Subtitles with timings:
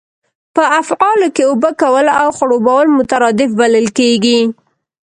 [0.55, 4.39] په افعالو کښي اوبه کول او خړوبول مترادف بلل کیږي.